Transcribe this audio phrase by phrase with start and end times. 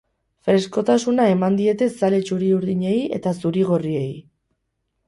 [0.45, 4.11] Freskotasuna eman diete zale txuri-urdinei eta zuri-gorriei.